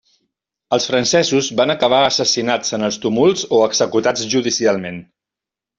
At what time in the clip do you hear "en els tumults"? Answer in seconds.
2.79-3.47